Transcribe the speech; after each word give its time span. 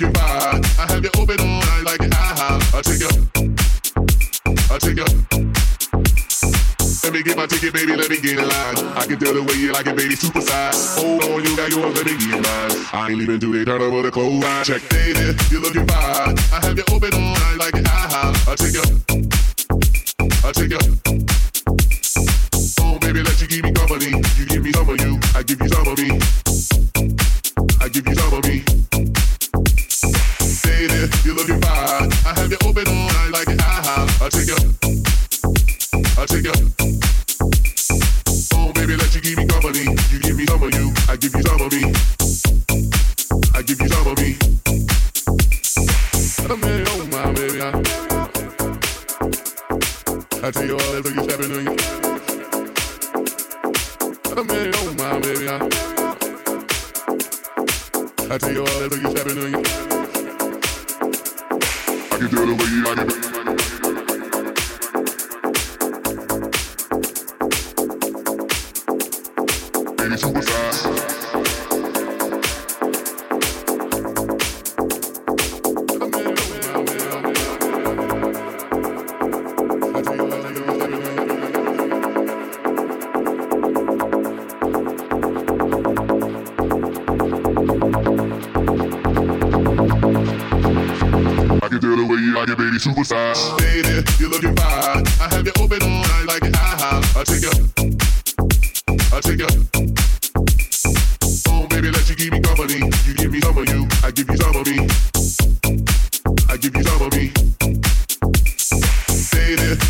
you. 0.00 0.12
I 0.16 0.86
have 0.88 1.04
you 1.04 1.10
open 1.18 1.40
all 1.40 1.60
night 1.60 1.84
like. 1.84 2.00
I 2.02 2.82
take 2.82 3.00
you. 3.00 3.08
I 4.70 4.78
take 4.78 4.96
you. 4.96 5.04
Let 7.04 7.12
me 7.12 7.22
get 7.22 7.36
my 7.36 7.46
ticket, 7.46 7.74
baby. 7.74 7.94
Let 7.94 8.08
me 8.08 8.20
get 8.20 8.38
in 8.38 8.48
line. 8.48 8.76
I 8.96 9.04
can 9.06 9.18
tell 9.18 9.34
the 9.34 9.42
way 9.42 9.54
you 9.54 9.72
like 9.72 9.86
it, 9.86 9.96
baby. 9.96 10.16
Super 10.16 10.40
size. 10.40 10.96
Hold 10.98 11.22
on, 11.24 11.44
you 11.44 11.56
got 11.56 11.70
yours. 11.70 11.94
Let 11.96 12.06
me 12.06 12.16
get. 12.16 12.44
I 12.94 13.10
ain't 13.10 13.18
leaving 13.18 13.38
they 13.52 13.64
turn 13.64 13.82
over 13.82 14.02
the 14.02 14.10
clothesline. 14.10 14.64
Check, 14.64 14.88
baby. 14.88 15.36
You 15.50 15.60
looking 15.60 15.86
fine. 15.86 16.38
I 16.52 16.64
have 16.64 16.76
you 16.76 16.84
open 16.90 17.12
all 17.14 17.20
night 17.20 17.56
like 17.58 17.74
an 17.74 17.84
IHOP. 17.84 18.48
I 18.48 18.54
take 18.56 18.74
you. 18.74 19.03
I 36.24 36.26
take 36.26 36.44
your. 36.44 36.63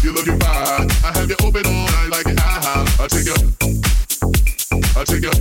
You 0.04 0.12
looking 0.12 0.38
fine. 0.38 0.90
I 1.02 1.12
have 1.14 1.30
you 1.30 1.36
open 1.42 1.66
all 1.66 1.86
night 1.86 2.08
like 2.10 2.26
ah. 2.38 3.00
I 3.00 3.06
take 3.08 3.24
you. 3.24 3.34
I 4.94 5.04
take 5.04 5.22
you. 5.22 5.33